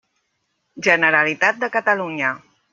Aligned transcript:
Generalitat 0.87 1.61
de 1.65 1.71
Catalunya. 1.79 2.35